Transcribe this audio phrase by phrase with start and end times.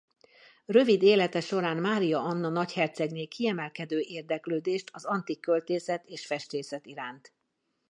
[0.65, 7.33] Rövid élete során Mária Anna nagyhercegné kiemelkedő érdeklődést az antik költészet és festészet iránt.